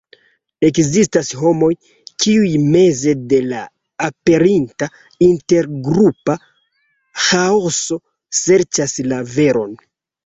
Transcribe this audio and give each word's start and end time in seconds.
Ekzistas 0.67 1.27
homoj, 1.41 1.67
kiuj 2.23 2.53
meze 2.77 3.13
de 3.33 3.41
la 3.51 3.59
aperinta 4.07 4.87
intergrupa 5.27 6.37
ĥaoso 7.27 8.03
serĉas 8.43 8.99
la 9.13 9.25
veron. 9.39 9.81